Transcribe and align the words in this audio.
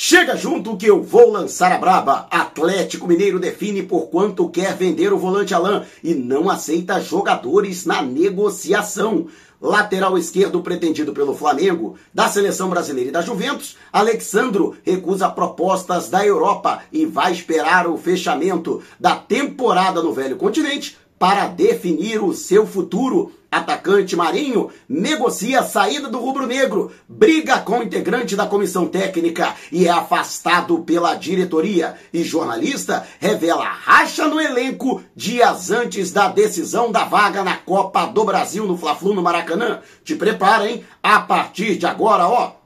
Chega 0.00 0.36
junto 0.36 0.76
que 0.76 0.86
eu 0.86 1.02
vou 1.02 1.28
lançar 1.28 1.72
a 1.72 1.76
braba. 1.76 2.28
Atlético 2.30 3.08
Mineiro 3.08 3.40
define 3.40 3.82
por 3.82 4.06
quanto 4.06 4.48
quer 4.48 4.76
vender 4.76 5.12
o 5.12 5.18
volante 5.18 5.52
Alain 5.52 5.82
e 6.04 6.14
não 6.14 6.48
aceita 6.48 7.00
jogadores 7.00 7.84
na 7.84 8.00
negociação. 8.00 9.26
Lateral 9.60 10.16
esquerdo 10.16 10.62
pretendido 10.62 11.12
pelo 11.12 11.34
Flamengo, 11.34 11.96
da 12.14 12.28
seleção 12.28 12.70
brasileira 12.70 13.08
e 13.08 13.12
da 13.12 13.22
Juventus, 13.22 13.76
Alexandro 13.92 14.76
recusa 14.84 15.28
propostas 15.28 16.08
da 16.08 16.24
Europa 16.24 16.80
e 16.92 17.04
vai 17.04 17.32
esperar 17.32 17.88
o 17.88 17.98
fechamento 17.98 18.80
da 19.00 19.16
temporada 19.16 20.00
no 20.00 20.12
Velho 20.12 20.36
Continente 20.36 20.96
para 21.18 21.46
definir 21.48 22.22
o 22.22 22.32
seu 22.32 22.66
futuro. 22.66 23.32
Atacante 23.50 24.14
Marinho 24.14 24.70
negocia 24.86 25.60
a 25.60 25.64
saída 25.64 26.10
do 26.10 26.18
rubro-negro, 26.18 26.92
briga 27.08 27.58
com 27.58 27.78
o 27.78 27.82
integrante 27.82 28.36
da 28.36 28.46
comissão 28.46 28.86
técnica 28.86 29.54
e 29.72 29.86
é 29.86 29.90
afastado 29.90 30.80
pela 30.80 31.14
diretoria. 31.14 31.94
E 32.12 32.22
jornalista 32.22 33.06
revela 33.18 33.64
racha 33.64 34.26
no 34.26 34.38
elenco 34.38 35.02
dias 35.16 35.70
antes 35.70 36.12
da 36.12 36.28
decisão 36.28 36.92
da 36.92 37.04
vaga 37.04 37.42
na 37.42 37.56
Copa 37.56 38.04
do 38.04 38.22
Brasil 38.22 38.66
no 38.66 38.76
Fla-Flu 38.76 39.14
no 39.14 39.22
Maracanã. 39.22 39.80
Te 40.04 40.14
prepara, 40.14 40.68
hein? 40.68 40.84
A 41.02 41.18
partir 41.20 41.76
de 41.76 41.86
agora, 41.86 42.28
ó, 42.28 42.57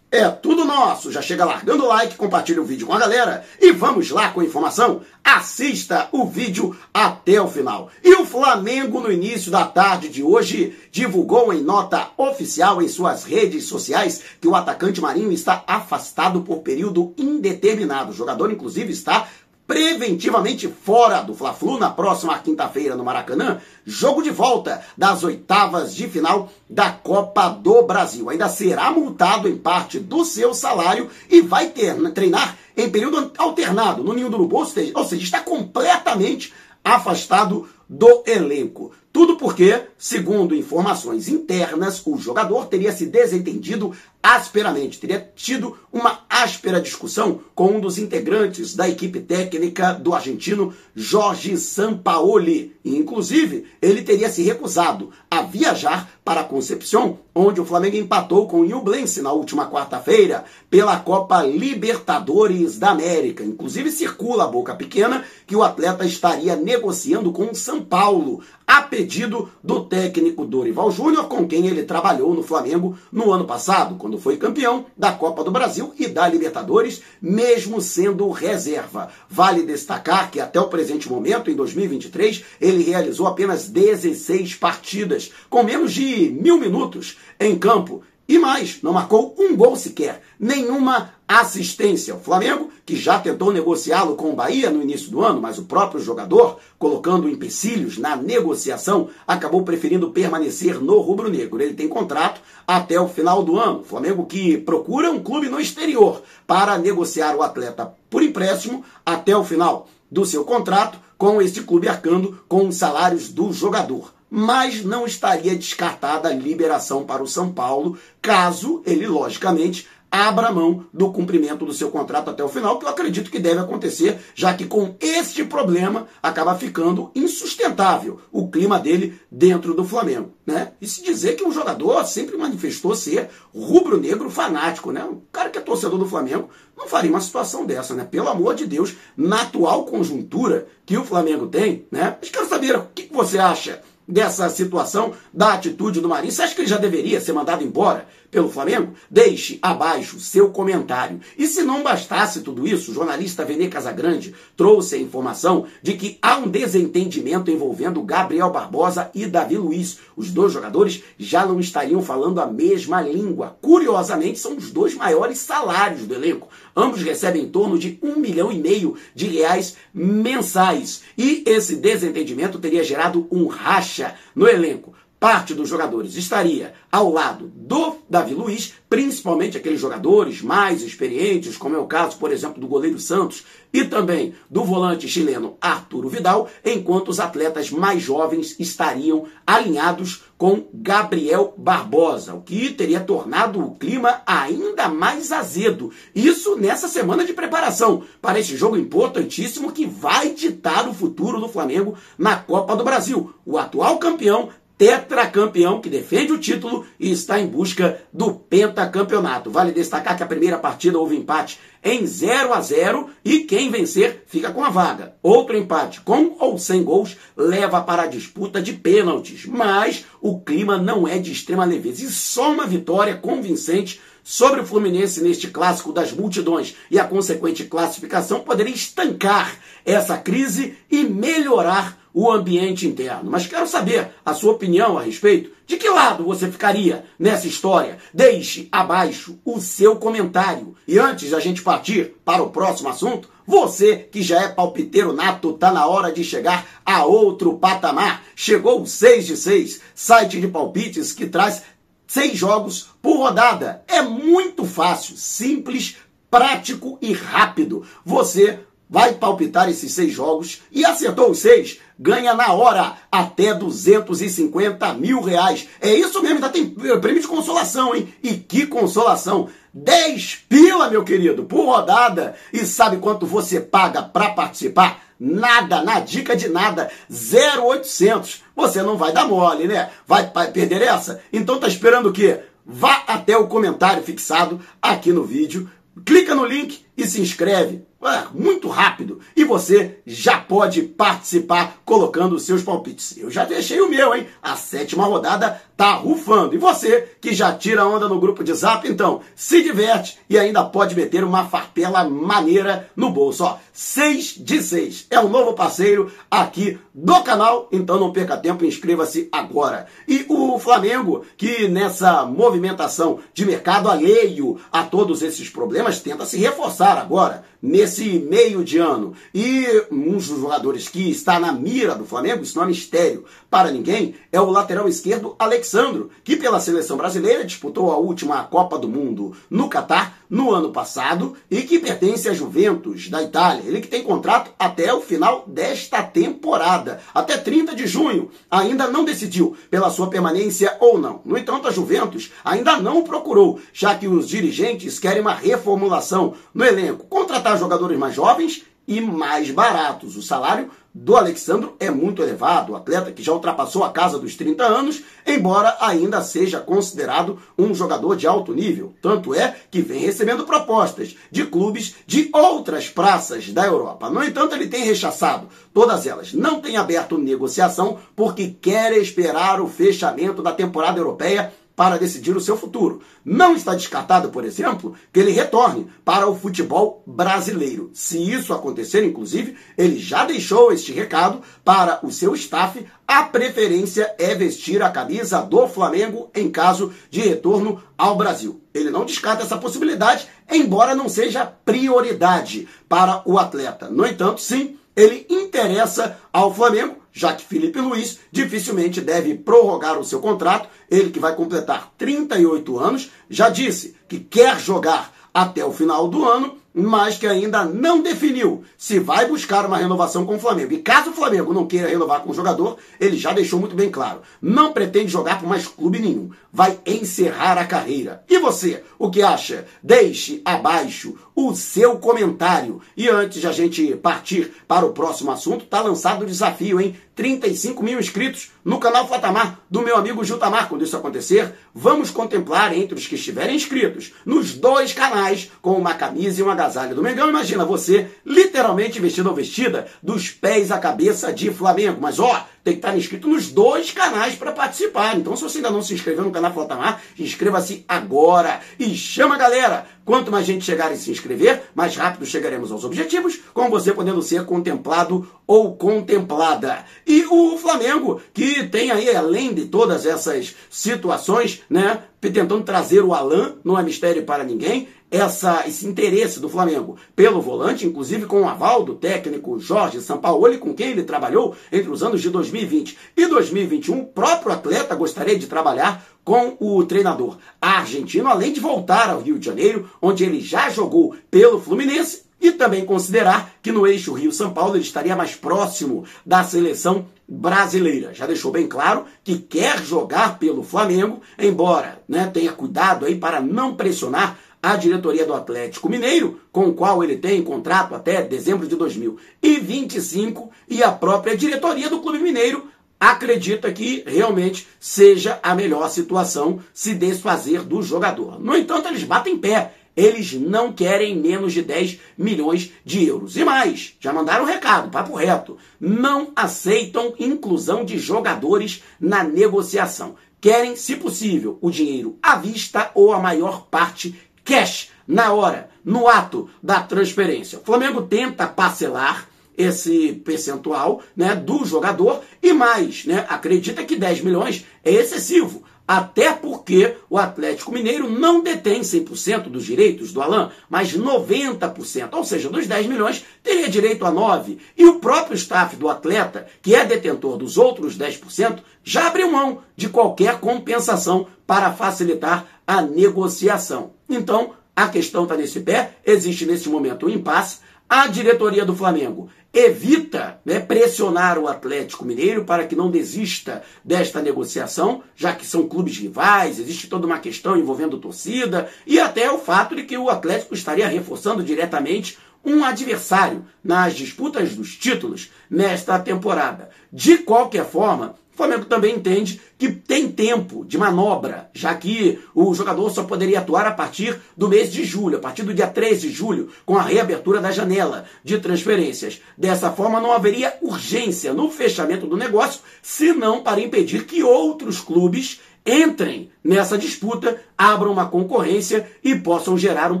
é 0.10 0.28
tudo 0.28 0.64
nosso. 0.64 1.12
Já 1.12 1.22
chega 1.22 1.44
largando 1.44 1.84
o 1.84 1.88
like, 1.88 2.16
compartilha 2.16 2.60
o 2.60 2.64
vídeo 2.64 2.86
com 2.86 2.92
a 2.92 2.98
galera 2.98 3.44
e 3.60 3.72
vamos 3.72 4.10
lá 4.10 4.30
com 4.30 4.40
a 4.40 4.44
informação. 4.44 5.02
Assista 5.22 6.08
o 6.10 6.26
vídeo 6.26 6.76
até 6.92 7.40
o 7.40 7.46
final. 7.46 7.90
E 8.02 8.14
o 8.14 8.26
Flamengo, 8.26 9.00
no 9.00 9.12
início 9.12 9.50
da 9.50 9.64
tarde 9.64 10.08
de 10.08 10.22
hoje, 10.22 10.76
divulgou 10.90 11.52
em 11.52 11.62
nota 11.62 12.08
oficial 12.16 12.82
em 12.82 12.88
suas 12.88 13.24
redes 13.24 13.64
sociais 13.64 14.22
que 14.40 14.48
o 14.48 14.56
atacante 14.56 15.00
Marinho 15.00 15.30
está 15.30 15.62
afastado 15.66 16.40
por 16.40 16.58
período 16.58 17.14
indeterminado. 17.16 18.10
O 18.10 18.14
jogador, 18.14 18.50
inclusive, 18.50 18.92
está 18.92 19.28
preventivamente 19.70 20.66
fora 20.66 21.22
do 21.22 21.32
Fla-Flu 21.32 21.78
na 21.78 21.90
próxima 21.90 22.36
quinta-feira 22.40 22.96
no 22.96 23.04
Maracanã, 23.04 23.60
jogo 23.86 24.20
de 24.20 24.30
volta 24.30 24.84
das 24.98 25.22
oitavas 25.22 25.94
de 25.94 26.08
final 26.08 26.50
da 26.68 26.90
Copa 26.90 27.48
do 27.50 27.84
Brasil. 27.84 28.28
Ainda 28.28 28.48
será 28.48 28.90
multado 28.90 29.48
em 29.48 29.56
parte 29.56 30.00
do 30.00 30.24
seu 30.24 30.52
salário 30.54 31.08
e 31.30 31.40
vai 31.40 31.68
ter, 31.68 31.94
né, 31.94 32.10
treinar 32.10 32.58
em 32.76 32.90
período 32.90 33.30
alternado 33.38 34.02
no 34.02 34.12
Ninho 34.12 34.28
do 34.28 34.38
Urubu, 34.38 34.56
ou 34.56 34.66
seja, 35.04 35.22
está 35.22 35.38
completamente 35.38 36.52
afastado 36.82 37.68
do 37.90 38.22
elenco. 38.24 38.92
Tudo 39.12 39.36
porque, 39.36 39.82
segundo 39.98 40.54
informações 40.54 41.28
internas, 41.28 42.00
o 42.06 42.16
jogador 42.16 42.66
teria 42.66 42.92
se 42.92 43.06
desentendido 43.06 43.92
asperamente, 44.22 45.00
teria 45.00 45.28
tido 45.34 45.76
uma 45.92 46.20
áspera 46.30 46.80
discussão 46.80 47.40
com 47.52 47.72
um 47.72 47.80
dos 47.80 47.98
integrantes 47.98 48.76
da 48.76 48.88
equipe 48.88 49.18
técnica 49.18 49.92
do 49.92 50.14
argentino 50.14 50.72
Jorge 50.94 51.56
Sampaoli. 51.56 52.76
E, 52.84 52.96
inclusive, 52.96 53.66
ele 53.82 54.02
teria 54.02 54.30
se 54.30 54.42
recusado 54.42 55.10
viajar 55.42 56.08
para 56.24 56.44
Concepción, 56.44 57.18
onde 57.34 57.60
o 57.60 57.64
Flamengo 57.64 57.96
empatou 57.96 58.46
com 58.46 58.60
o 58.60 58.64
Nublense 58.64 59.22
na 59.22 59.32
última 59.32 59.68
quarta-feira 59.68 60.44
pela 60.68 60.98
Copa 60.98 61.42
Libertadores 61.42 62.78
da 62.78 62.90
América. 62.90 63.42
Inclusive, 63.42 63.90
circula 63.90 64.44
a 64.44 64.48
boca 64.48 64.74
pequena 64.74 65.24
que 65.46 65.56
o 65.56 65.62
atleta 65.62 66.04
estaria 66.04 66.56
negociando 66.56 67.32
com 67.32 67.50
o 67.50 67.54
São 67.54 67.82
Paulo 67.82 68.42
a 68.70 68.82
pedido 68.82 69.50
do 69.64 69.84
técnico 69.84 70.46
Dorival 70.46 70.92
Júnior, 70.92 71.26
com 71.26 71.44
quem 71.44 71.66
ele 71.66 71.82
trabalhou 71.82 72.32
no 72.32 72.44
Flamengo 72.44 72.96
no 73.10 73.32
ano 73.32 73.44
passado, 73.44 73.96
quando 73.96 74.16
foi 74.16 74.36
campeão 74.36 74.86
da 74.96 75.10
Copa 75.10 75.42
do 75.42 75.50
Brasil 75.50 75.92
e 75.98 76.06
da 76.06 76.28
Libertadores, 76.28 77.02
mesmo 77.20 77.80
sendo 77.80 78.30
reserva. 78.30 79.10
Vale 79.28 79.64
destacar 79.64 80.30
que 80.30 80.38
até 80.38 80.60
o 80.60 80.68
presente 80.68 81.10
momento, 81.10 81.50
em 81.50 81.56
2023, 81.56 82.44
ele 82.60 82.84
realizou 82.84 83.26
apenas 83.26 83.68
16 83.68 84.54
partidas, 84.54 85.32
com 85.48 85.64
menos 85.64 85.92
de 85.92 86.30
mil 86.30 86.56
minutos 86.56 87.18
em 87.40 87.58
campo 87.58 88.04
e 88.30 88.38
mais, 88.38 88.78
não 88.80 88.92
marcou 88.92 89.34
um 89.36 89.56
gol 89.56 89.74
sequer, 89.74 90.22
nenhuma 90.38 91.10
assistência. 91.26 92.14
O 92.14 92.20
Flamengo, 92.20 92.70
que 92.86 92.94
já 92.94 93.18
tentou 93.18 93.52
negociá-lo 93.52 94.14
com 94.14 94.30
o 94.30 94.36
Bahia 94.36 94.70
no 94.70 94.80
início 94.80 95.10
do 95.10 95.20
ano, 95.20 95.40
mas 95.40 95.58
o 95.58 95.64
próprio 95.64 96.00
jogador, 96.00 96.60
colocando 96.78 97.28
empecilhos 97.28 97.98
na 97.98 98.14
negociação, 98.14 99.08
acabou 99.26 99.64
preferindo 99.64 100.12
permanecer 100.12 100.80
no 100.80 101.00
rubro-negro. 101.00 101.60
Ele 101.60 101.74
tem 101.74 101.88
contrato 101.88 102.40
até 102.64 103.00
o 103.00 103.08
final 103.08 103.42
do 103.42 103.58
ano. 103.58 103.80
O 103.80 103.84
Flamengo 103.84 104.24
que 104.24 104.58
procura 104.58 105.10
um 105.10 105.20
clube 105.20 105.48
no 105.48 105.58
exterior 105.58 106.22
para 106.46 106.78
negociar 106.78 107.34
o 107.34 107.42
atleta 107.42 107.92
por 108.08 108.22
empréstimo 108.22 108.84
até 109.04 109.36
o 109.36 109.42
final 109.42 109.88
do 110.08 110.24
seu 110.24 110.44
contrato, 110.44 111.00
com 111.18 111.42
este 111.42 111.62
clube 111.62 111.88
arcando 111.88 112.38
com 112.46 112.68
os 112.68 112.76
salários 112.76 113.28
do 113.28 113.52
jogador 113.52 114.19
mas 114.30 114.84
não 114.84 115.04
estaria 115.04 115.56
descartada 115.56 116.28
a 116.28 116.34
liberação 116.34 117.04
para 117.04 117.22
o 117.22 117.26
São 117.26 117.52
Paulo, 117.52 117.98
caso 118.22 118.80
ele, 118.86 119.06
logicamente, 119.06 119.88
abra 120.10 120.50
mão 120.50 120.86
do 120.92 121.12
cumprimento 121.12 121.64
do 121.64 121.72
seu 121.72 121.90
contrato 121.90 122.30
até 122.30 122.42
o 122.42 122.48
final, 122.48 122.78
que 122.78 122.84
eu 122.84 122.88
acredito 122.88 123.30
que 123.30 123.38
deve 123.38 123.60
acontecer, 123.60 124.18
já 124.34 124.52
que 124.52 124.66
com 124.66 124.96
este 124.98 125.44
problema 125.44 126.08
acaba 126.20 126.56
ficando 126.56 127.10
insustentável 127.14 128.20
o 128.32 128.50
clima 128.50 128.78
dele 128.78 129.20
dentro 129.30 129.72
do 129.72 129.84
Flamengo. 129.84 130.32
Né? 130.44 130.72
E 130.80 130.86
se 130.86 131.02
dizer 131.02 131.36
que 131.36 131.44
um 131.44 131.52
jogador 131.52 132.04
sempre 132.04 132.36
manifestou 132.36 132.96
ser 132.96 133.30
rubro-negro 133.54 134.28
fanático, 134.28 134.90
né? 134.90 135.04
Um 135.04 135.20
cara 135.30 135.48
que 135.48 135.58
é 135.58 135.60
torcedor 135.60 135.98
do 135.98 136.08
Flamengo 136.08 136.48
não 136.76 136.88
faria 136.88 137.10
uma 137.10 137.20
situação 137.20 137.64
dessa, 137.64 137.94
né? 137.94 138.04
Pelo 138.04 138.28
amor 138.28 138.56
de 138.56 138.66
Deus, 138.66 138.94
na 139.16 139.42
atual 139.42 139.84
conjuntura 139.84 140.66
que 140.84 140.96
o 140.96 141.04
Flamengo 141.04 141.46
tem, 141.46 141.86
né? 141.90 142.16
Mas 142.20 142.30
quero 142.30 142.48
saber 142.48 142.76
o 142.76 142.88
que 142.92 143.08
você 143.12 143.38
acha 143.38 143.80
dessa 144.10 144.48
situação, 144.48 145.12
da 145.32 145.54
atitude 145.54 146.00
do 146.00 146.08
Marinho? 146.08 146.32
Você 146.32 146.42
acha 146.42 146.54
que 146.54 146.62
ele 146.62 146.68
já 146.68 146.78
deveria 146.78 147.20
ser 147.20 147.32
mandado 147.32 147.64
embora 147.64 148.06
pelo 148.30 148.50
Flamengo? 148.50 148.94
Deixe 149.10 149.58
abaixo 149.60 150.20
seu 150.20 150.50
comentário. 150.50 151.20
E 151.36 151.46
se 151.46 151.62
não 151.62 151.82
bastasse 151.82 152.40
tudo 152.40 152.66
isso, 152.66 152.90
o 152.90 152.94
jornalista 152.94 153.44
Vene 153.44 153.68
Casagrande 153.68 154.34
trouxe 154.56 154.94
a 154.94 154.98
informação 154.98 155.66
de 155.82 155.94
que 155.94 156.18
há 156.22 156.36
um 156.36 156.48
desentendimento 156.48 157.50
envolvendo 157.50 158.02
Gabriel 158.02 158.50
Barbosa 158.50 159.10
e 159.14 159.26
Davi 159.26 159.56
Luiz. 159.56 159.98
Os 160.16 160.30
dois 160.30 160.52
jogadores 160.52 161.02
já 161.18 161.44
não 161.44 161.58
estariam 161.58 162.02
falando 162.02 162.40
a 162.40 162.46
mesma 162.46 163.00
língua. 163.00 163.56
Curiosamente, 163.60 164.38
são 164.38 164.56
os 164.56 164.70
dois 164.70 164.94
maiores 164.94 165.38
salários 165.38 166.06
do 166.06 166.14
elenco. 166.14 166.48
Ambos 166.76 167.02
recebem 167.02 167.42
em 167.42 167.48
torno 167.48 167.78
de 167.78 167.98
um 168.02 168.16
milhão 168.16 168.52
e 168.52 168.58
meio 168.58 168.96
de 169.14 169.26
reais 169.26 169.76
mensais. 169.92 171.02
E 171.16 171.42
esse 171.46 171.76
desentendimento 171.76 172.58
teria 172.58 172.84
gerado 172.84 173.26
um 173.30 173.46
racha 173.46 174.14
no 174.34 174.46
elenco 174.46 174.94
parte 175.20 175.52
dos 175.52 175.68
jogadores 175.68 176.16
estaria 176.16 176.72
ao 176.90 177.12
lado 177.12 177.52
do 177.54 177.96
Davi 178.08 178.32
Luiz, 178.32 178.72
principalmente 178.88 179.56
aqueles 179.56 179.78
jogadores 179.78 180.40
mais 180.40 180.82
experientes, 180.82 181.58
como 181.58 181.76
é 181.76 181.78
o 181.78 181.86
caso, 181.86 182.16
por 182.16 182.32
exemplo, 182.32 182.58
do 182.58 182.66
goleiro 182.66 182.98
Santos 182.98 183.44
e 183.72 183.84
também 183.84 184.34
do 184.50 184.64
volante 184.64 185.06
chileno 185.06 185.58
Arturo 185.60 186.08
Vidal, 186.08 186.48
enquanto 186.64 187.10
os 187.10 187.20
atletas 187.20 187.70
mais 187.70 188.02
jovens 188.02 188.58
estariam 188.58 189.26
alinhados 189.46 190.24
com 190.38 190.66
Gabriel 190.72 191.52
Barbosa, 191.56 192.34
o 192.34 192.40
que 192.40 192.72
teria 192.72 192.98
tornado 192.98 193.62
o 193.62 193.74
clima 193.74 194.22
ainda 194.26 194.88
mais 194.88 195.30
azedo. 195.30 195.92
Isso 196.14 196.56
nessa 196.56 196.88
semana 196.88 197.26
de 197.26 197.34
preparação 197.34 198.04
para 198.22 198.40
esse 198.40 198.56
jogo 198.56 198.78
importantíssimo 198.78 199.70
que 199.70 199.84
vai 199.84 200.30
ditar 200.30 200.88
o 200.88 200.94
futuro 200.94 201.38
do 201.38 201.48
Flamengo 201.48 201.94
na 202.16 202.36
Copa 202.36 202.74
do 202.74 202.82
Brasil. 202.82 203.34
O 203.44 203.58
atual 203.58 203.98
campeão 203.98 204.48
tetracampeão 204.80 205.78
que 205.78 205.90
defende 205.90 206.32
o 206.32 206.38
título 206.38 206.86
e 206.98 207.12
está 207.12 207.38
em 207.38 207.46
busca 207.46 208.00
do 208.10 208.32
pentacampeonato. 208.32 209.50
Vale 209.50 209.72
destacar 209.72 210.16
que 210.16 210.22
a 210.22 210.26
primeira 210.26 210.56
partida 210.56 210.98
houve 210.98 211.14
empate 211.14 211.60
em 211.84 212.06
0 212.06 212.54
a 212.54 212.62
0 212.62 213.10
e 213.22 213.40
quem 213.40 213.70
vencer 213.70 214.24
fica 214.26 214.50
com 214.50 214.64
a 214.64 214.70
vaga. 214.70 215.16
Outro 215.22 215.54
empate 215.54 216.00
com 216.00 216.34
ou 216.38 216.56
sem 216.56 216.82
gols 216.82 217.14
leva 217.36 217.82
para 217.82 218.04
a 218.04 218.06
disputa 218.06 218.62
de 218.62 218.72
pênaltis, 218.72 219.44
mas 219.44 220.06
o 220.18 220.40
clima 220.40 220.78
não 220.78 221.06
é 221.06 221.18
de 221.18 221.30
extrema 221.30 221.66
leveza 221.66 222.02
e 222.02 222.08
só 222.08 222.50
uma 222.50 222.66
vitória 222.66 223.14
convincente 223.14 224.00
sobre 224.24 224.62
o 224.62 224.66
Fluminense 224.66 225.22
neste 225.22 225.48
clássico 225.48 225.92
das 225.92 226.10
multidões 226.10 226.74
e 226.90 226.98
a 226.98 227.04
consequente 227.04 227.64
classificação 227.64 228.40
poderia 228.40 228.74
estancar 228.74 229.58
essa 229.84 230.16
crise 230.16 230.78
e 230.90 231.02
melhorar 231.02 231.99
o 232.12 232.30
ambiente 232.30 232.86
interno. 232.86 233.30
Mas 233.30 233.46
quero 233.46 233.66
saber 233.66 234.10
a 234.24 234.34
sua 234.34 234.52
opinião 234.52 234.98
a 234.98 235.02
respeito. 235.02 235.50
De 235.66 235.76
que 235.76 235.88
lado 235.88 236.24
você 236.24 236.50
ficaria 236.50 237.04
nessa 237.18 237.46
história? 237.46 237.98
Deixe 238.12 238.68
abaixo 238.72 239.38
o 239.44 239.60
seu 239.60 239.96
comentário. 239.96 240.74
E 240.86 240.98
antes 240.98 241.30
da 241.30 241.40
gente 241.40 241.62
partir 241.62 242.16
para 242.24 242.42
o 242.42 242.50
próximo 242.50 242.88
assunto, 242.88 243.28
você 243.46 243.96
que 243.96 244.22
já 244.22 244.42
é 244.42 244.48
palpiteiro 244.48 245.12
nato, 245.12 245.52
tá 245.52 245.72
na 245.72 245.86
hora 245.86 246.12
de 246.12 246.24
chegar 246.24 246.66
a 246.84 247.04
outro 247.04 247.58
patamar. 247.58 248.24
Chegou 248.34 248.82
o 248.82 248.86
6 248.86 249.26
de 249.26 249.36
6, 249.36 249.80
site 249.94 250.40
de 250.40 250.48
palpites 250.48 251.12
que 251.12 251.26
traz 251.26 251.62
seis 252.06 252.36
jogos 252.36 252.90
por 253.00 253.16
rodada. 253.16 253.84
É 253.86 254.02
muito 254.02 254.64
fácil, 254.64 255.16
simples, 255.16 255.96
prático 256.30 256.98
e 257.00 257.12
rápido. 257.12 257.84
Você 258.04 258.60
vai 258.90 259.14
palpitar 259.14 259.70
esses 259.70 259.92
seis 259.92 260.12
jogos 260.12 260.62
e 260.72 260.84
acertou 260.84 261.30
os 261.30 261.38
seis, 261.38 261.78
ganha 261.96 262.34
na 262.34 262.52
hora 262.52 262.96
até 263.10 263.54
250 263.54 264.92
mil 264.94 265.22
reais. 265.22 265.68
É 265.80 265.94
isso 265.94 266.20
mesmo, 266.20 266.36
ainda 266.36 266.48
tem 266.48 266.68
prêmio 266.68 267.22
de 267.22 267.28
consolação, 267.28 267.94
hein? 267.94 268.12
E 268.20 268.34
que 268.34 268.66
consolação! 268.66 269.48
10 269.72 270.46
pila, 270.48 270.90
meu 270.90 271.04
querido, 271.04 271.44
por 271.44 271.64
rodada. 271.64 272.34
E 272.52 272.66
sabe 272.66 272.96
quanto 272.96 273.24
você 273.24 273.60
paga 273.60 274.02
para 274.02 274.30
participar? 274.30 275.00
Nada, 275.18 275.82
na 275.82 276.00
dica 276.00 276.34
de 276.34 276.48
nada, 276.48 276.90
0,800. 277.08 278.42
Você 278.56 278.82
não 278.82 278.96
vai 278.96 279.12
dar 279.12 279.28
mole, 279.28 279.68
né? 279.68 279.90
Vai, 280.04 280.28
vai 280.34 280.50
perder 280.50 280.82
essa? 280.82 281.20
Então 281.32 281.60
tá 281.60 281.68
esperando 281.68 282.08
o 282.08 282.12
quê? 282.12 282.40
Vá 282.66 283.04
até 283.06 283.36
o 283.36 283.46
comentário 283.46 284.02
fixado 284.02 284.60
aqui 284.82 285.12
no 285.12 285.22
vídeo, 285.22 285.70
clica 286.04 286.34
no 286.34 286.44
link 286.44 286.84
e 286.96 287.06
se 287.06 287.20
inscreve. 287.20 287.89
Muito 288.32 288.68
rápido. 288.68 289.20
E 289.36 289.44
você 289.44 289.98
já 290.06 290.38
pode 290.38 290.82
participar 290.82 291.79
colocando 291.90 292.36
os 292.36 292.44
seus 292.44 292.62
palpites. 292.62 293.16
Eu 293.18 293.28
já 293.32 293.44
deixei 293.44 293.80
o 293.80 293.90
meu, 293.90 294.14
hein? 294.14 294.28
A 294.40 294.54
sétima 294.54 295.06
rodada 295.06 295.60
tá 295.76 295.92
rufando. 295.94 296.54
E 296.54 296.58
você 296.58 297.16
que 297.20 297.34
já 297.34 297.52
tira 297.52 297.84
onda 297.84 298.08
no 298.08 298.20
grupo 298.20 298.44
de 298.44 298.54
zap, 298.54 298.88
então 298.88 299.22
se 299.34 299.60
diverte 299.60 300.16
e 300.30 300.38
ainda 300.38 300.62
pode 300.62 300.94
meter 300.94 301.24
uma 301.24 301.46
farpela 301.46 302.08
maneira 302.08 302.88
no 302.94 303.10
bolso. 303.10 303.42
Ó, 303.42 303.58
6 303.72 304.34
de 304.38 304.62
6. 304.62 305.06
É 305.10 305.18
um 305.18 305.28
novo 305.28 305.54
parceiro 305.54 306.12
aqui 306.30 306.78
do 306.94 307.22
canal, 307.22 307.68
então 307.72 307.98
não 307.98 308.12
perca 308.12 308.36
tempo, 308.36 308.64
inscreva-se 308.64 309.28
agora. 309.32 309.86
E 310.06 310.26
o 310.28 310.60
Flamengo, 310.60 311.24
que 311.36 311.66
nessa 311.66 312.24
movimentação 312.24 313.18
de 313.34 313.44
mercado 313.44 313.90
alheio 313.90 314.60
a 314.70 314.84
todos 314.84 315.22
esses 315.22 315.48
problemas, 315.48 315.98
tenta 315.98 316.24
se 316.24 316.36
reforçar 316.36 316.98
agora 316.98 317.44
nesse 317.62 318.18
meio 318.18 318.64
de 318.64 318.78
ano. 318.78 319.14
E 319.34 319.66
um 319.90 320.12
dos 320.12 320.24
jogadores 320.24 320.88
que 320.88 321.10
está 321.10 321.40
na 321.40 321.52
mira 321.80 321.94
do 321.94 322.04
Flamengo, 322.04 322.42
isso 322.42 322.58
não 322.58 322.64
é 322.64 322.66
mistério 322.66 323.24
para 323.48 323.70
ninguém, 323.70 324.14
é 324.30 324.38
o 324.38 324.50
lateral 324.50 324.86
esquerdo 324.86 325.34
Alexandro, 325.38 326.10
que 326.22 326.36
pela 326.36 326.60
seleção 326.60 326.94
brasileira 326.94 327.42
disputou 327.42 327.90
a 327.90 327.96
última 327.96 328.44
Copa 328.44 328.78
do 328.78 328.86
Mundo 328.86 329.34
no 329.48 329.66
Catar 329.66 330.20
no 330.28 330.52
ano 330.52 330.70
passado 330.72 331.34
e 331.50 331.62
que 331.62 331.78
pertence 331.78 332.28
à 332.28 332.34
Juventus 332.34 333.08
da 333.08 333.22
Itália. 333.22 333.64
Ele 333.66 333.80
que 333.80 333.88
tem 333.88 334.02
contrato 334.02 334.50
até 334.58 334.92
o 334.92 335.00
final 335.00 335.44
desta 335.46 336.02
temporada, 336.02 337.00
até 337.14 337.38
30 337.38 337.74
de 337.74 337.86
junho. 337.86 338.30
Ainda 338.50 338.86
não 338.86 339.02
decidiu 339.02 339.56
pela 339.70 339.90
sua 339.90 340.10
permanência 340.10 340.76
ou 340.80 340.98
não. 340.98 341.22
No 341.24 341.38
entanto, 341.38 341.66
a 341.66 341.70
Juventus 341.70 342.30
ainda 342.44 342.76
não 342.76 343.02
procurou, 343.02 343.58
já 343.72 343.94
que 343.94 344.06
os 344.06 344.28
dirigentes 344.28 344.98
querem 344.98 345.22
uma 345.22 345.34
reformulação 345.34 346.34
no 346.52 346.64
elenco, 346.64 347.06
contratar 347.06 347.58
jogadores 347.58 347.98
mais 347.98 348.14
jovens 348.14 348.64
e 348.90 349.00
mais 349.00 349.50
baratos. 349.52 350.16
O 350.16 350.22
salário 350.22 350.68
do 350.92 351.16
Alexandro 351.16 351.76
é 351.78 351.88
muito 351.88 352.20
elevado, 352.20 352.72
o 352.72 352.76
atleta 352.76 353.12
que 353.12 353.22
já 353.22 353.32
ultrapassou 353.32 353.84
a 353.84 353.90
casa 353.90 354.18
dos 354.18 354.34
30 354.34 354.64
anos, 354.64 355.02
embora 355.24 355.76
ainda 355.80 356.20
seja 356.20 356.58
considerado 356.58 357.38
um 357.56 357.72
jogador 357.72 358.16
de 358.16 358.26
alto 358.26 358.52
nível. 358.52 358.92
Tanto 359.00 359.32
é 359.32 359.54
que 359.70 359.80
vem 359.80 360.00
recebendo 360.00 360.44
propostas 360.44 361.16
de 361.30 361.46
clubes 361.46 361.94
de 362.06 362.28
outras 362.32 362.88
praças 362.88 363.50
da 363.50 363.64
Europa. 363.64 364.10
No 364.10 364.22
entanto, 364.22 364.54
ele 364.54 364.66
tem 364.66 364.84
rechaçado 364.84 365.48
todas 365.72 366.06
elas. 366.06 366.32
Não 366.32 366.60
tem 366.60 366.76
aberto 366.76 367.16
negociação 367.16 367.98
porque 368.16 368.48
quer 368.48 368.92
esperar 368.94 369.60
o 369.60 369.68
fechamento 369.68 370.42
da 370.42 370.52
temporada 370.52 370.98
europeia 370.98 371.52
para 371.80 371.96
decidir 371.96 372.36
o 372.36 372.40
seu 372.42 372.58
futuro. 372.58 373.00
Não 373.24 373.56
está 373.56 373.74
descartado, 373.74 374.28
por 374.28 374.44
exemplo, 374.44 374.94
que 375.10 375.18
ele 375.18 375.30
retorne 375.30 375.86
para 376.04 376.28
o 376.28 376.38
futebol 376.38 377.02
brasileiro. 377.06 377.90
Se 377.94 378.18
isso 378.18 378.52
acontecer, 378.52 379.02
inclusive, 379.02 379.56
ele 379.78 379.98
já 379.98 380.26
deixou 380.26 380.70
este 380.72 380.92
recado 380.92 381.40
para 381.64 381.98
o 382.04 382.12
seu 382.12 382.34
staff. 382.34 382.84
A 383.08 383.22
preferência 383.22 384.14
é 384.18 384.34
vestir 384.34 384.82
a 384.82 384.90
camisa 384.90 385.40
do 385.40 385.66
Flamengo 385.66 386.28
em 386.34 386.50
caso 386.50 386.92
de 387.10 387.20
retorno 387.20 387.82
ao 387.96 388.14
Brasil. 388.14 388.60
Ele 388.74 388.90
não 388.90 389.06
descarta 389.06 389.42
essa 389.42 389.56
possibilidade, 389.56 390.28
embora 390.52 390.94
não 390.94 391.08
seja 391.08 391.46
prioridade 391.46 392.68
para 392.90 393.22
o 393.24 393.38
atleta. 393.38 393.88
No 393.88 394.06
entanto, 394.06 394.42
sim, 394.42 394.76
ele 394.94 395.24
interessa 395.30 396.18
ao 396.30 396.54
Flamengo 396.54 396.99
já 397.12 397.32
que 397.34 397.44
Felipe 397.44 397.80
Luiz 397.80 398.18
dificilmente 398.30 399.00
deve 399.00 399.34
prorrogar 399.34 399.98
o 399.98 400.04
seu 400.04 400.20
contrato, 400.20 400.68
ele 400.90 401.10
que 401.10 401.20
vai 401.20 401.34
completar 401.34 401.92
38 401.98 402.78
anos, 402.78 403.10
já 403.28 403.48
disse 403.48 403.96
que 404.08 404.20
quer 404.20 404.58
jogar 404.58 405.12
até 405.32 405.64
o 405.64 405.72
final 405.72 406.08
do 406.08 406.24
ano 406.24 406.60
mas 406.72 407.18
que 407.18 407.26
ainda 407.26 407.64
não 407.64 408.00
definiu 408.00 408.64
se 408.78 408.98
vai 408.98 409.26
buscar 409.26 409.66
uma 409.66 409.76
renovação 409.76 410.24
com 410.24 410.36
o 410.36 410.38
Flamengo. 410.38 410.72
E 410.72 410.78
caso 410.78 411.10
o 411.10 411.12
Flamengo 411.12 411.52
não 411.52 411.66
queira 411.66 411.88
renovar 411.88 412.20
com 412.20 412.30
o 412.30 412.34
jogador, 412.34 412.78
ele 412.98 413.16
já 413.16 413.32
deixou 413.32 413.58
muito 413.58 413.74
bem 413.74 413.90
claro: 413.90 414.20
não 414.40 414.72
pretende 414.72 415.08
jogar 415.08 415.40
por 415.40 415.48
mais 415.48 415.66
clube 415.66 415.98
nenhum. 415.98 416.30
Vai 416.52 416.78
encerrar 416.84 417.58
a 417.58 417.66
carreira. 417.66 418.24
E 418.28 418.38
você, 418.38 418.82
o 418.98 419.10
que 419.10 419.22
acha? 419.22 419.66
Deixe 419.82 420.42
abaixo 420.44 421.16
o 421.34 421.54
seu 421.54 421.98
comentário. 421.98 422.80
E 422.96 423.08
antes 423.08 423.40
de 423.40 423.46
a 423.46 423.52
gente 423.52 423.94
partir 423.96 424.52
para 424.66 424.84
o 424.84 424.92
próximo 424.92 425.30
assunto, 425.30 425.64
tá 425.64 425.80
lançado 425.80 426.22
o 426.22 426.26
desafio, 426.26 426.80
hein? 426.80 426.96
35 427.14 427.82
mil 427.82 428.00
inscritos 428.00 428.50
no 428.64 428.78
canal 428.78 429.06
Fatamar 429.06 429.60
do 429.70 429.82
meu 429.82 429.96
amigo 429.96 430.24
Jutamar. 430.24 430.68
Quando 430.68 430.84
isso 430.84 430.96
acontecer, 430.96 431.54
vamos 431.74 432.10
contemplar 432.10 432.74
entre 432.74 432.94
os 432.94 433.06
que 433.06 433.14
estiverem 433.14 433.56
inscritos 433.56 434.14
nos 434.24 434.54
dois 434.54 434.92
canais 434.92 435.50
com 435.60 435.72
uma 435.72 435.94
camisa 435.94 436.40
e 436.40 436.42
uma 436.42 436.52
agasalho 436.52 436.94
do 436.94 437.02
Mengão. 437.02 437.28
Imagina 437.28 437.64
você 437.64 438.08
literalmente 438.24 438.98
vestido 438.98 439.28
ou 439.28 439.34
vestida 439.34 439.86
dos 440.02 440.30
pés 440.30 440.70
à 440.70 440.78
cabeça 440.78 441.32
de 441.32 441.50
Flamengo. 441.50 441.98
Mas 442.00 442.18
ó, 442.18 442.46
tem 442.62 442.74
que 442.74 442.78
estar 442.78 442.96
inscrito 442.96 443.28
nos 443.28 443.50
dois 443.50 443.90
canais 443.90 444.34
para 444.34 444.52
participar. 444.52 445.16
Então, 445.16 445.36
se 445.36 445.42
você 445.42 445.58
ainda 445.58 445.70
não 445.70 445.82
se 445.82 445.94
inscreveu 445.94 446.24
no 446.24 446.30
canal 446.30 446.52
Flotamar, 446.52 447.00
inscreva-se 447.18 447.84
agora 447.88 448.60
e 448.78 448.94
chama 448.94 449.34
a 449.34 449.38
galera. 449.38 449.86
Quanto 450.04 450.30
mais 450.30 450.46
gente 450.46 450.64
chegar 450.64 450.92
e 450.92 450.96
se 450.96 451.10
inscrever, 451.10 451.62
mais 451.74 451.94
rápido 451.94 452.26
chegaremos 452.26 452.72
aos 452.72 452.84
objetivos, 452.84 453.38
com 453.54 453.70
você 453.70 453.92
podendo 453.92 454.22
ser 454.22 454.44
contemplado 454.44 455.28
ou 455.46 455.76
contemplada. 455.76 456.84
E 457.06 457.24
o 457.26 457.56
Flamengo, 457.56 458.20
que 458.34 458.66
tem 458.66 458.90
aí, 458.90 459.14
além 459.14 459.54
de 459.54 459.66
todas 459.66 460.06
essas 460.06 460.56
situações, 460.68 461.62
né, 461.70 462.02
tentando 462.20 462.62
trazer 462.62 463.02
o 463.02 463.14
Alan, 463.14 463.56
não 463.62 463.78
é 463.78 463.82
mistério 463.82 464.24
para 464.24 464.42
ninguém, 464.42 464.88
essa, 465.10 465.64
esse 465.66 465.86
interesse 465.86 466.38
do 466.38 466.48
Flamengo 466.48 466.96
pelo 467.16 467.40
volante, 467.40 467.86
inclusive 467.86 468.26
com 468.26 468.42
o 468.42 468.48
aval 468.48 468.84
do 468.84 468.94
técnico 468.94 469.58
Jorge 469.58 470.00
Sampaoli, 470.00 470.58
com 470.58 470.72
quem 470.72 470.90
ele 470.90 471.02
trabalhou 471.02 471.54
entre 471.72 471.90
os 471.90 472.02
anos 472.02 472.20
de 472.20 472.30
2020 472.30 472.96
e 473.16 473.26
2021, 473.26 474.00
o 474.00 474.06
próprio 474.06 474.52
atleta 474.52 474.94
gostaria 474.94 475.38
de 475.38 475.46
trabalhar 475.46 476.06
com 476.24 476.56
o 476.60 476.84
treinador 476.84 477.38
argentino, 477.60 478.28
além 478.28 478.52
de 478.52 478.60
voltar 478.60 479.10
ao 479.10 479.20
Rio 479.20 479.38
de 479.38 479.46
Janeiro, 479.46 479.90
onde 480.00 480.24
ele 480.24 480.40
já 480.40 480.70
jogou 480.70 481.16
pelo 481.30 481.60
Fluminense, 481.60 482.30
e 482.40 482.52
também 482.52 482.86
considerar 482.86 483.52
que 483.60 483.70
no 483.70 483.86
eixo 483.86 484.14
Rio-São 484.14 484.52
Paulo 484.52 484.74
ele 484.74 484.82
estaria 484.82 485.14
mais 485.14 485.34
próximo 485.34 486.04
da 486.24 486.42
seleção 486.42 487.06
brasileira. 487.28 488.14
Já 488.14 488.26
deixou 488.26 488.50
bem 488.50 488.66
claro 488.66 489.04
que 489.22 489.38
quer 489.38 489.82
jogar 489.84 490.38
pelo 490.38 490.62
Flamengo, 490.62 491.20
embora 491.38 492.00
né, 492.08 492.28
tenha 492.32 492.52
cuidado 492.52 493.04
aí 493.04 493.14
para 493.14 493.40
não 493.40 493.76
pressionar 493.76 494.38
a 494.62 494.76
diretoria 494.76 495.24
do 495.24 495.34
Atlético 495.34 495.88
Mineiro, 495.88 496.40
com 496.52 496.68
o 496.68 496.74
qual 496.74 497.02
ele 497.02 497.16
tem 497.16 497.42
contrato 497.42 497.94
até 497.94 498.22
dezembro 498.22 498.66
de 498.66 498.76
2025, 498.76 500.50
e 500.68 500.82
a 500.82 500.92
própria 500.92 501.36
diretoria 501.36 501.88
do 501.88 502.00
Clube 502.00 502.18
Mineiro 502.18 502.68
acredita 503.00 503.72
que 503.72 504.04
realmente 504.06 504.68
seja 504.78 505.40
a 505.42 505.54
melhor 505.54 505.88
situação 505.88 506.60
se 506.74 506.94
desfazer 506.94 507.62
do 507.62 507.82
jogador. 507.82 508.38
No 508.38 508.54
entanto, 508.54 508.88
eles 508.88 509.04
batem 509.04 509.38
pé. 509.38 509.74
Eles 509.96 510.34
não 510.34 510.72
querem 510.72 511.18
menos 511.18 511.52
de 511.52 511.62
10 511.62 511.98
milhões 512.16 512.70
de 512.84 513.04
euros. 513.04 513.36
E 513.36 513.44
mais, 513.44 513.96
já 513.98 514.12
mandaram 514.12 514.44
um 514.44 514.46
recado, 514.46 514.90
papo 514.90 515.14
reto. 515.14 515.58
Não 515.80 516.30
aceitam 516.36 517.14
inclusão 517.18 517.84
de 517.84 517.98
jogadores 517.98 518.82
na 519.00 519.24
negociação. 519.24 520.14
Querem, 520.40 520.74
se 520.76 520.96
possível, 520.96 521.58
o 521.60 521.70
dinheiro 521.70 522.18
à 522.22 522.36
vista 522.36 522.90
ou 522.94 523.12
a 523.12 523.18
maior 523.18 523.66
parte 523.66 524.14
cash, 524.50 524.88
na 525.06 525.32
hora, 525.32 525.70
no 525.84 526.08
ato 526.08 526.50
da 526.60 526.82
transferência. 526.82 527.60
O 527.60 527.64
Flamengo 527.64 528.02
tenta 528.02 528.48
parcelar 528.48 529.28
esse 529.56 530.14
percentual 530.24 531.02
né, 531.16 531.36
do 531.36 531.64
jogador 531.64 532.22
e 532.42 532.52
mais, 532.52 533.04
né, 533.04 533.24
acredita 533.28 533.84
que 533.84 533.94
10 533.94 534.22
milhões 534.22 534.66
é 534.84 534.90
excessivo. 534.90 535.62
Até 535.90 536.32
porque 536.32 536.98
o 537.10 537.18
Atlético 537.18 537.72
Mineiro 537.72 538.08
não 538.08 538.44
detém 538.44 538.80
100% 538.80 539.48
dos 539.48 539.64
direitos 539.64 540.12
do 540.12 540.22
Alain, 540.22 540.48
mas 540.68 540.96
90%, 540.96 542.10
ou 542.12 542.22
seja, 542.22 542.48
dos 542.48 542.64
10 542.68 542.86
milhões, 542.86 543.24
teria 543.42 543.68
direito 543.68 544.04
a 544.06 544.10
9. 544.12 544.58
E 544.78 544.84
o 544.86 545.00
próprio 545.00 545.34
staff 545.34 545.74
do 545.74 545.88
atleta, 545.88 546.46
que 546.62 546.76
é 546.76 546.84
detentor 546.84 547.36
dos 547.36 547.58
outros 547.58 547.98
10%, 547.98 548.60
já 548.84 549.08
abriu 549.08 549.32
mão 549.32 549.62
de 549.74 549.88
qualquer 549.88 550.38
compensação 550.38 551.26
para 551.44 551.72
facilitar 551.72 552.46
a 552.64 552.80
negociação. 552.80 553.90
Então, 554.08 554.52
a 554.76 554.86
questão 554.86 555.24
está 555.24 555.36
nesse 555.36 555.58
pé, 555.58 555.96
existe 556.06 556.46
nesse 556.46 556.68
momento 556.68 557.06
um 557.06 557.10
impasse. 557.10 557.58
A 557.92 558.06
diretoria 558.06 558.64
do 558.64 558.76
Flamengo 558.76 559.28
evita 559.52 560.40
né, 560.44 560.60
pressionar 560.60 561.36
o 561.40 561.48
Atlético 561.48 562.04
Mineiro 562.04 562.44
para 562.44 562.64
que 562.64 562.76
não 562.76 562.88
desista 562.88 563.64
desta 563.84 564.22
negociação, 564.22 565.02
já 565.16 565.34
que 565.34 565.44
são 565.44 565.66
clubes 565.66 565.98
rivais, 565.98 566.60
existe 566.60 566.86
toda 566.86 567.04
uma 567.04 567.18
questão 567.18 567.56
envolvendo 567.56 567.98
torcida 567.98 568.70
e 568.86 569.00
até 569.00 569.28
o 569.32 569.38
fato 569.38 569.74
de 569.74 569.82
que 569.82 569.98
o 569.98 570.08
Atlético 570.08 570.54
estaria 570.54 570.86
reforçando 570.86 571.42
diretamente 571.42 572.16
um 572.44 572.62
adversário 572.62 573.44
nas 573.62 573.96
disputas 573.96 574.54
dos 574.54 574.76
títulos 574.76 575.32
nesta 575.50 575.98
temporada. 575.98 576.70
De 576.92 577.18
qualquer 577.18 577.66
forma, 577.66 578.14
Flamengo 578.40 578.64
também 578.64 578.96
entende 578.96 579.38
que 579.58 579.70
tem 579.70 580.08
tempo 580.08 580.64
de 580.64 580.78
manobra, 580.78 581.50
já 581.52 581.74
que 581.74 582.18
o 582.34 582.54
jogador 582.54 582.88
só 582.88 583.04
poderia 583.04 583.40
atuar 583.40 583.66
a 583.66 583.70
partir 583.70 584.18
do 584.34 584.48
mês 584.48 584.72
de 584.72 584.82
julho, 584.82 585.18
a 585.18 585.20
partir 585.20 585.42
do 585.42 585.52
dia 585.52 585.66
13 585.66 586.08
de 586.08 586.14
julho, 586.14 586.48
com 586.64 586.78
a 586.78 586.82
reabertura 586.82 587.38
da 587.38 587.52
janela 587.52 588.06
de 588.24 588.38
transferências. 588.38 589.20
Dessa 589.36 589.70
forma, 589.70 590.00
não 590.00 590.14
haveria 590.14 590.56
urgência 590.62 591.34
no 591.34 591.50
fechamento 591.50 592.06
do 592.06 592.16
negócio, 592.16 592.62
senão 592.80 593.42
para 593.42 593.60
impedir 593.60 594.06
que 594.06 594.22
outros 594.22 594.80
clubes 594.80 595.38
entrem 595.66 596.30
nessa 596.42 596.78
disputa, 596.78 597.42
abram 597.58 597.92
uma 597.92 598.08
concorrência 598.08 598.90
e 599.04 599.14
possam 599.14 599.58
gerar 599.58 599.92
um 599.92 600.00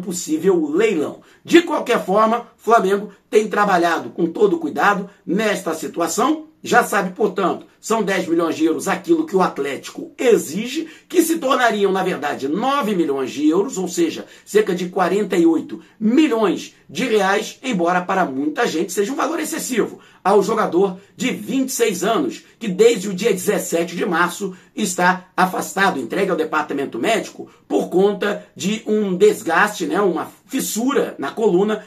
possível 0.00 0.70
leilão. 0.70 1.20
De 1.44 1.60
qualquer 1.60 2.02
forma, 2.02 2.46
Flamengo 2.56 3.12
tem 3.28 3.48
trabalhado 3.48 4.08
com 4.08 4.26
todo 4.26 4.58
cuidado 4.58 5.10
nesta 5.26 5.74
situação. 5.74 6.46
Já 6.62 6.84
sabe, 6.84 7.14
portanto, 7.14 7.66
são 7.80 8.02
10 8.02 8.28
milhões 8.28 8.54
de 8.54 8.66
euros 8.66 8.86
aquilo 8.86 9.24
que 9.24 9.34
o 9.34 9.40
Atlético 9.40 10.12
exige, 10.18 10.86
que 11.08 11.22
se 11.22 11.38
tornariam, 11.38 11.90
na 11.90 12.02
verdade, 12.02 12.48
9 12.48 12.94
milhões 12.94 13.30
de 13.30 13.48
euros, 13.48 13.78
ou 13.78 13.88
seja, 13.88 14.26
cerca 14.44 14.74
de 14.74 14.90
48 14.90 15.80
milhões 15.98 16.74
de 16.88 17.06
reais, 17.06 17.58
embora 17.62 18.02
para 18.02 18.26
muita 18.26 18.66
gente 18.66 18.92
seja 18.92 19.10
um 19.10 19.16
valor 19.16 19.40
excessivo 19.40 20.00
ao 20.22 20.42
jogador 20.42 20.98
de 21.16 21.30
26 21.30 22.04
anos, 22.04 22.44
que 22.58 22.68
desde 22.68 23.08
o 23.08 23.14
dia 23.14 23.32
17 23.32 23.96
de 23.96 24.04
março 24.04 24.54
está 24.76 25.28
afastado, 25.34 25.98
entregue 25.98 26.30
ao 26.30 26.36
departamento 26.36 26.98
médico 26.98 27.48
por 27.66 27.88
conta 27.88 28.46
de 28.54 28.82
um 28.86 29.16
desgaste, 29.16 29.86
né, 29.86 29.98
uma 30.00 30.30
fissura 30.46 31.14
na 31.18 31.30
coluna 31.30 31.86